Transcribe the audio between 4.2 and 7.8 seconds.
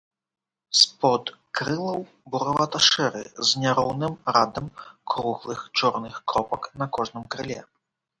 радам круглых чорных кропак на кожным крыле.